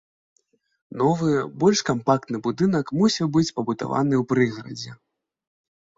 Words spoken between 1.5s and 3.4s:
больш кампактны будынак мусіў